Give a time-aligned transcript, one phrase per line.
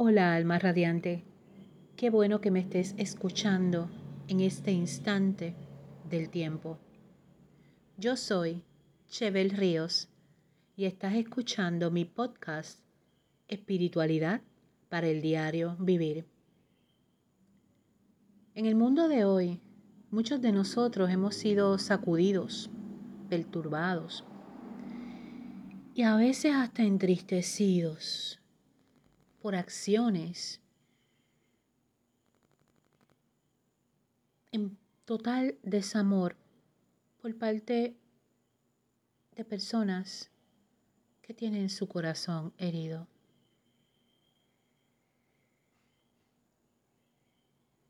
[0.00, 1.24] Hola alma radiante,
[1.96, 3.90] qué bueno que me estés escuchando
[4.28, 5.56] en este instante
[6.08, 6.78] del tiempo.
[7.96, 8.62] Yo soy
[9.08, 10.08] Chevel Ríos
[10.76, 12.78] y estás escuchando mi podcast
[13.48, 14.40] Espiritualidad
[14.88, 16.26] para el diario vivir.
[18.54, 19.60] En el mundo de hoy,
[20.12, 22.70] muchos de nosotros hemos sido sacudidos,
[23.28, 24.24] perturbados
[25.92, 28.38] y a veces hasta entristecidos
[29.48, 30.60] por acciones
[34.52, 36.36] en total desamor
[37.22, 37.96] por parte
[39.34, 40.30] de personas
[41.22, 43.08] que tienen su corazón herido.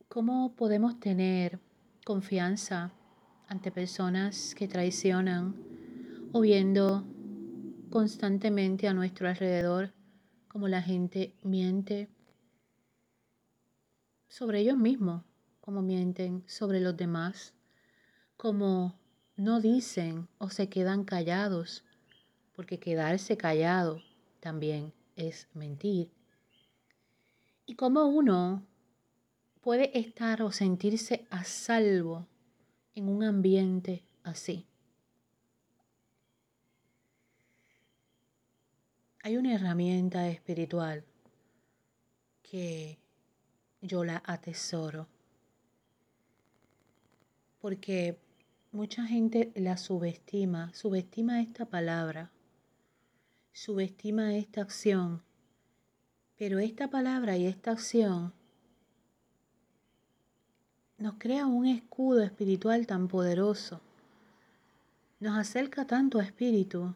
[0.06, 1.58] ¿Cómo podemos tener
[2.04, 2.92] confianza
[3.48, 5.56] ante personas que traicionan
[6.30, 7.04] o viendo
[7.90, 9.97] constantemente a nuestro alrededor
[10.48, 12.08] como la gente miente
[14.28, 15.22] sobre ellos mismos,
[15.60, 17.54] como mienten sobre los demás,
[18.36, 18.98] como
[19.36, 21.84] no dicen o se quedan callados,
[22.54, 24.02] porque quedarse callado
[24.40, 26.10] también es mentir.
[27.66, 28.66] Y cómo uno
[29.60, 32.26] puede estar o sentirse a salvo
[32.94, 34.67] en un ambiente así.
[39.28, 41.04] Hay una herramienta espiritual
[42.40, 42.98] que
[43.82, 45.06] yo la atesoro.
[47.60, 48.16] Porque
[48.72, 52.30] mucha gente la subestima, subestima esta palabra,
[53.52, 55.20] subestima esta acción,
[56.38, 58.32] pero esta palabra y esta acción
[60.96, 63.82] nos crea un escudo espiritual tan poderoso,
[65.20, 66.94] nos acerca tanto a espíritu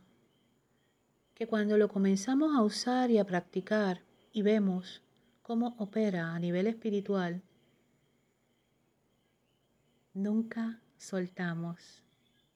[1.35, 4.03] que cuando lo comenzamos a usar y a practicar
[4.33, 5.03] y vemos
[5.43, 7.43] cómo opera a nivel espiritual,
[10.15, 12.03] nunca soltamos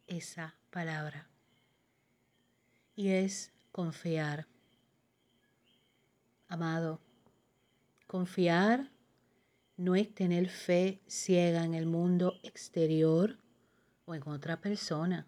[0.06, 1.28] esa palabra.
[2.94, 4.46] Y es confiar.
[6.48, 7.00] Amado,
[8.06, 8.90] confiar
[9.76, 13.38] no es tener fe ciega en el mundo exterior
[14.06, 15.26] o en otra persona.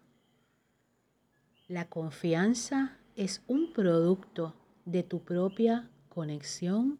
[1.67, 6.99] La confianza es un producto de tu propia conexión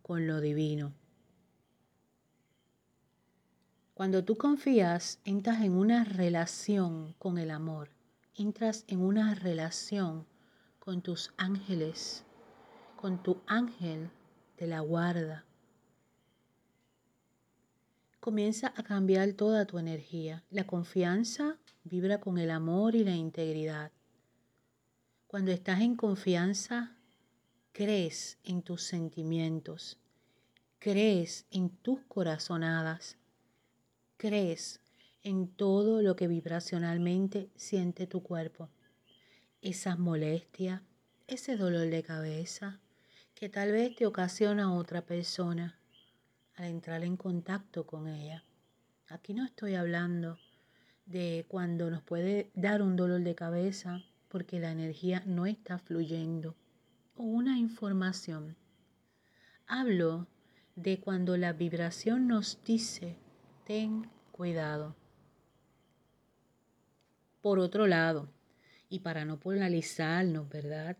[0.00, 0.94] con lo divino.
[3.92, 7.90] Cuando tú confías, entras en una relación con el amor,
[8.34, 10.24] entras en una relación
[10.78, 12.24] con tus ángeles,
[12.96, 14.08] con tu ángel
[14.56, 15.44] de la guarda.
[18.18, 20.42] Comienza a cambiar toda tu energía.
[20.48, 23.92] La confianza vibra con el amor y la integridad.
[25.34, 26.96] Cuando estás en confianza,
[27.72, 29.98] crees en tus sentimientos,
[30.78, 33.16] crees en tus corazonadas,
[34.16, 34.78] crees
[35.24, 38.68] en todo lo que vibracionalmente siente tu cuerpo.
[39.60, 40.82] Esas molestias,
[41.26, 42.78] ese dolor de cabeza
[43.34, 45.80] que tal vez te ocasiona otra persona
[46.54, 48.44] al entrar en contacto con ella.
[49.08, 50.38] Aquí no estoy hablando
[51.06, 56.56] de cuando nos puede dar un dolor de cabeza porque la energía no está fluyendo
[57.14, 58.56] o una información.
[59.68, 60.26] Hablo
[60.74, 63.16] de cuando la vibración nos dice,
[63.64, 64.96] ten cuidado.
[67.42, 68.28] Por otro lado,
[68.88, 70.96] y para no polarizarnos, ¿verdad?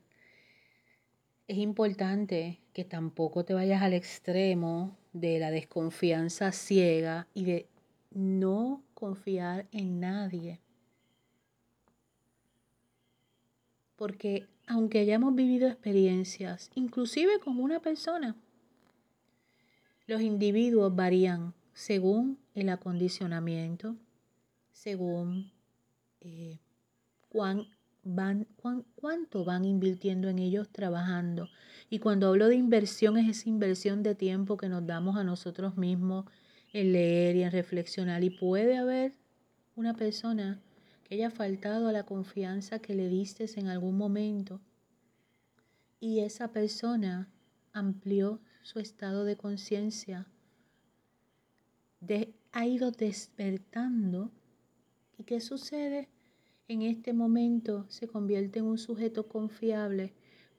[1.48, 7.68] Es importante que tampoco te vayas al extremo de la desconfianza ciega y de
[8.12, 10.60] no confiar en nadie.
[13.96, 18.36] Porque aunque hayamos vivido experiencias, inclusive con una persona,
[20.06, 23.96] los individuos varían según el acondicionamiento,
[24.72, 25.50] según
[26.20, 26.58] eh,
[27.28, 27.66] cuán
[28.04, 28.46] van,
[28.94, 31.48] cuánto van invirtiendo en ellos trabajando.
[31.90, 35.76] Y cuando hablo de inversión es esa inversión de tiempo que nos damos a nosotros
[35.76, 36.26] mismos
[36.72, 38.22] en leer y en reflexionar.
[38.22, 39.14] Y puede haber
[39.76, 40.60] una persona
[41.04, 44.60] que haya faltado a la confianza que le diste en algún momento
[46.00, 47.30] y esa persona
[47.72, 50.26] amplió su estado de conciencia,
[52.52, 54.30] ha ido despertando.
[55.18, 56.08] ¿Y qué sucede?
[56.68, 60.12] En este momento se convierte en un sujeto confiable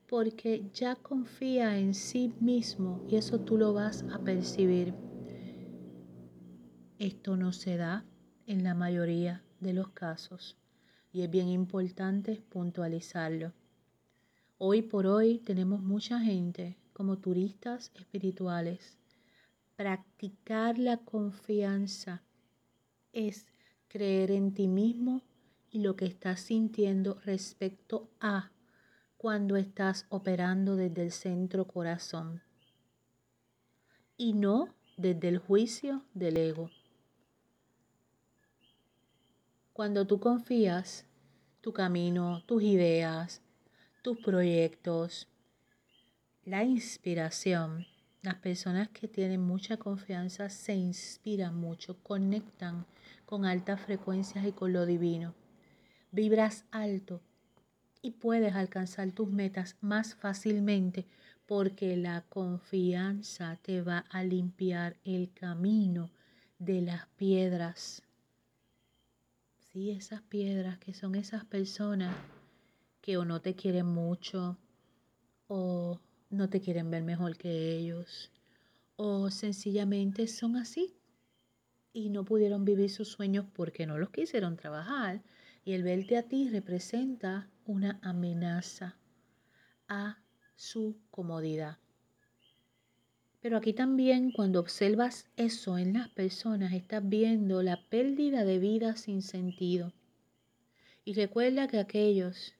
[0.07, 4.93] porque ya confía en sí mismo y eso tú lo vas a percibir.
[6.99, 8.03] Esto no se da
[8.47, 10.55] en la mayoría de los casos
[11.11, 13.51] y es bien importante puntualizarlo.
[14.57, 18.97] Hoy por hoy tenemos mucha gente como turistas espirituales.
[19.75, 22.21] Practicar la confianza
[23.11, 23.45] es
[23.89, 25.21] creer en ti mismo
[25.71, 28.51] y lo que estás sintiendo respecto a
[29.17, 32.41] cuando estás operando desde el centro corazón
[34.17, 36.69] y no desde el juicio del ego.
[39.75, 41.03] Cuando tú confías
[41.59, 43.41] tu camino, tus ideas,
[44.01, 45.27] tus proyectos,
[46.45, 47.85] la inspiración,
[48.21, 52.85] las personas que tienen mucha confianza se inspiran mucho, conectan
[53.25, 55.35] con altas frecuencias y con lo divino.
[56.09, 57.19] Vibras alto
[58.01, 61.05] y puedes alcanzar tus metas más fácilmente
[61.45, 66.11] porque la confianza te va a limpiar el camino
[66.59, 68.04] de las piedras
[69.75, 72.15] Sí, esas piedras que son esas personas
[73.01, 74.57] que o no te quieren mucho
[75.49, 75.99] o
[76.29, 78.31] no te quieren ver mejor que ellos
[78.95, 80.95] o sencillamente son así
[81.91, 85.21] y no pudieron vivir sus sueños porque no los quisieron trabajar
[85.65, 88.95] y el verte a ti representa una amenaza
[89.89, 90.19] a
[90.55, 91.79] su comodidad.
[93.45, 98.95] Pero aquí también cuando observas eso en las personas, estás viendo la pérdida de vida
[98.95, 99.93] sin sentido.
[101.03, 102.55] Y recuerda que aquellos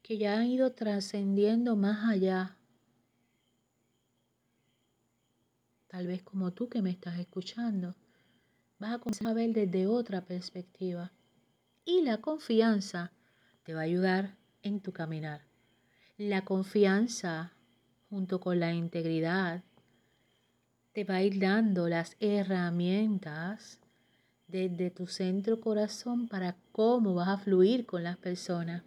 [0.00, 2.56] que ya han ido trascendiendo más allá,
[5.88, 7.96] tal vez como tú que me estás escuchando,
[8.78, 11.10] vas a comenzar a ver desde otra perspectiva.
[11.84, 13.10] Y la confianza
[13.64, 15.40] te va a ayudar en tu caminar.
[16.16, 17.54] La confianza
[18.08, 19.64] junto con la integridad
[20.92, 23.80] te va a ir dando las herramientas
[24.46, 28.82] desde tu centro corazón para cómo vas a fluir con las personas,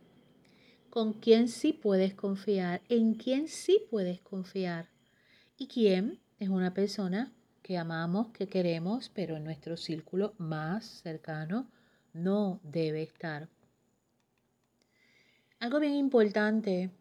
[0.92, 4.90] con quién sí puedes confiar, en quién sí puedes confiar
[5.58, 11.68] y quién es una persona que amamos, que queremos, pero en nuestro círculo más cercano
[12.14, 13.50] no debe estar.
[15.60, 16.92] Algo bien importante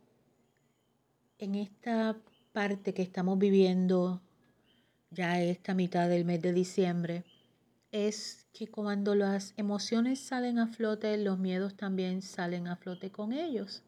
[1.39, 2.17] en esta
[2.53, 4.23] parte que estamos viviendo
[5.15, 7.25] ya esta mitad del mes de diciembre,
[7.93, 13.33] es que cuando las emociones salen a flote, los miedos también salen a flote con
[13.33, 13.83] ellos.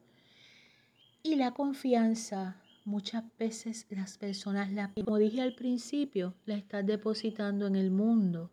[1.24, 7.66] Y la confianza, muchas veces las personas, la, como dije al principio, la estás depositando
[7.66, 8.52] en el mundo.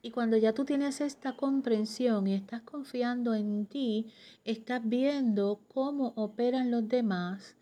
[0.00, 4.06] Y cuando ya tú tienes esta comprensión y estás confiando en ti,
[4.44, 7.54] estás viendo cómo operan los demás,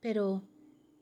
[0.00, 0.42] pero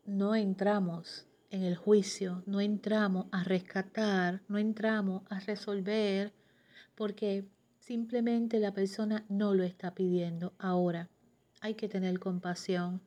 [0.04, 6.32] no entramos en el juicio, no entramos a rescatar, no entramos a resolver,
[6.94, 7.44] porque
[7.78, 10.54] simplemente la persona no lo está pidiendo.
[10.58, 11.10] Ahora,
[11.60, 13.02] hay que tener compasión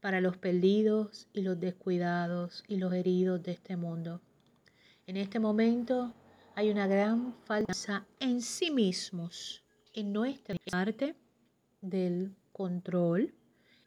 [0.00, 4.20] para los perdidos y los descuidados y los heridos de este mundo.
[5.06, 6.12] En este momento
[6.56, 9.64] hay una gran falsa en sí mismos,
[9.94, 11.16] en nuestra parte
[11.80, 13.32] del control.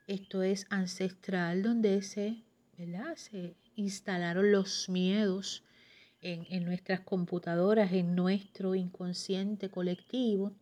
[0.07, 2.43] Esto es ancestral donde se,
[2.79, 3.15] ¿verdad?
[3.15, 5.63] se instalaron los miedos
[6.21, 10.53] en, nuestras computadoras, en nuestro inconsciente colectivo.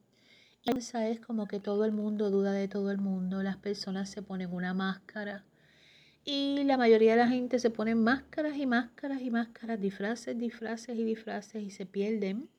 [0.63, 4.09] Y esa es como que todo el mundo duda de todo el mundo, las personas
[4.09, 5.45] se ponen una máscara
[6.25, 10.97] y la mayoría de la gente se pone máscaras y máscaras y máscaras, disfraces, disfraces
[10.97, 12.49] y disfraces y se pierden.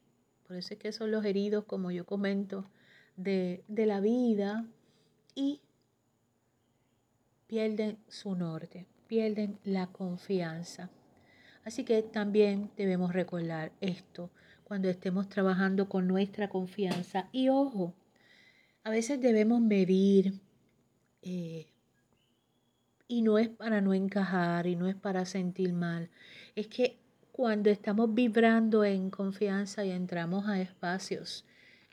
[0.46, 2.70] Por eso es que son los heridos, como yo comento,
[3.16, 4.66] de, de la vida
[5.34, 5.60] y
[7.46, 10.88] pierden su norte pierden la confianza.
[11.64, 14.30] Así que también debemos recordar esto
[14.62, 17.28] cuando estemos trabajando con nuestra confianza.
[17.32, 17.92] Y ojo,
[18.84, 20.34] a veces debemos medir
[21.22, 21.66] eh,
[23.08, 26.08] y no es para no encajar y no es para sentir mal.
[26.54, 27.00] Es que
[27.32, 31.44] cuando estamos vibrando en confianza y entramos a espacios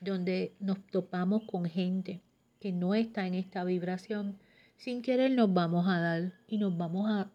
[0.02, 2.22] donde nos topamos con gente
[2.60, 4.38] que no está en esta vibración,
[4.78, 7.30] sin querer nos vamos a dar y nos vamos a,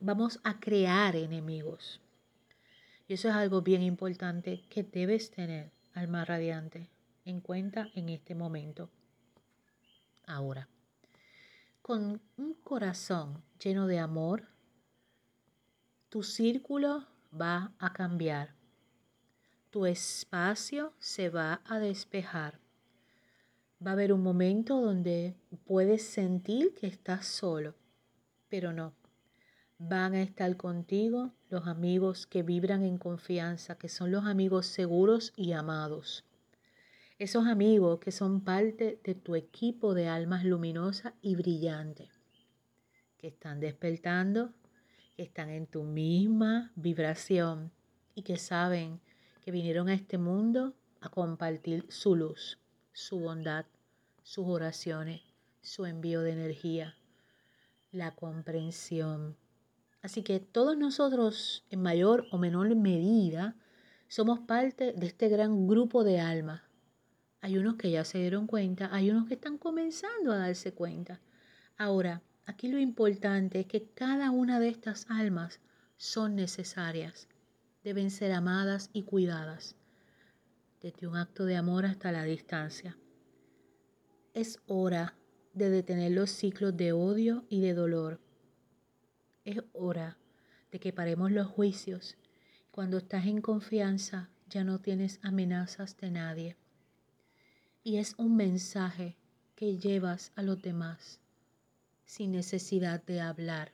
[0.00, 2.00] vamos a crear enemigos.
[3.06, 6.90] Y eso es algo bien importante que debes tener, alma radiante,
[7.24, 8.90] en cuenta en este momento.
[10.26, 10.68] Ahora,
[11.80, 14.48] con un corazón lleno de amor,
[16.10, 18.54] tu círculo va a cambiar.
[19.70, 22.58] Tu espacio se va a despejar
[23.84, 27.74] Va a haber un momento donde puedes sentir que estás solo,
[28.48, 28.92] pero no.
[29.78, 35.32] Van a estar contigo los amigos que vibran en confianza, que son los amigos seguros
[35.36, 36.24] y amados.
[37.20, 42.08] Esos amigos que son parte de tu equipo de almas luminosas y brillantes.
[43.16, 44.52] que están despertando,
[45.16, 47.72] que están en tu misma vibración
[48.14, 49.00] y que saben
[49.40, 52.60] que vinieron a este mundo a compartir su luz,
[52.98, 53.64] su bondad,
[54.24, 55.22] sus oraciones,
[55.62, 56.96] su envío de energía,
[57.92, 59.36] la comprensión.
[60.02, 63.54] Así que todos nosotros, en mayor o menor medida,
[64.08, 66.60] somos parte de este gran grupo de almas.
[67.40, 71.20] Hay unos que ya se dieron cuenta, hay unos que están comenzando a darse cuenta.
[71.76, 75.60] Ahora, aquí lo importante es que cada una de estas almas
[75.98, 77.28] son necesarias,
[77.84, 79.76] deben ser amadas y cuidadas,
[80.80, 82.96] desde un acto de amor hasta la distancia.
[84.34, 85.16] Es hora
[85.54, 88.20] de detener los ciclos de odio y de dolor.
[89.44, 90.18] Es hora
[90.70, 92.16] de que paremos los juicios.
[92.70, 96.56] Cuando estás en confianza ya no tienes amenazas de nadie.
[97.82, 99.16] Y es un mensaje
[99.56, 101.20] que llevas a los demás
[102.04, 103.72] sin necesidad de hablar.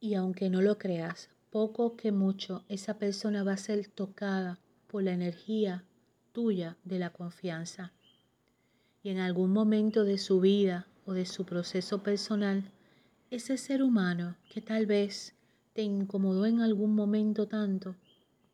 [0.00, 5.04] Y aunque no lo creas, poco que mucho esa persona va a ser tocada por
[5.04, 5.84] la energía
[6.32, 7.92] tuya de la confianza
[9.02, 12.70] y en algún momento de su vida o de su proceso personal,
[13.30, 15.34] ese ser humano que tal vez
[15.72, 17.94] te incomodó en algún momento tanto,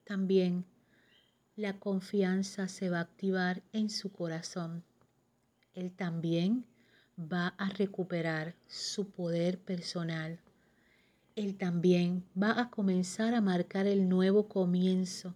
[0.05, 0.65] también
[1.57, 4.85] la confianza se va a activar en su corazón.
[5.73, 6.67] Él también
[7.19, 10.39] va a recuperar su poder personal.
[11.37, 15.35] Él también va a comenzar a marcar el nuevo comienzo.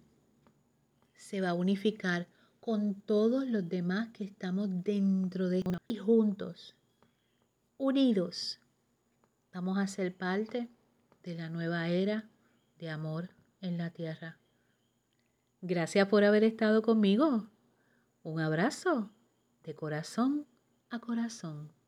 [1.19, 2.27] Se va a unificar
[2.61, 6.75] con todos los demás que estamos dentro de y juntos,
[7.77, 8.59] unidos,
[9.53, 10.69] vamos a ser parte
[11.23, 12.29] de la nueva era
[12.77, 14.37] de amor en la tierra.
[15.61, 17.49] Gracias por haber estado conmigo.
[18.23, 19.11] Un abrazo
[19.63, 20.47] de corazón
[20.89, 21.78] a corazón.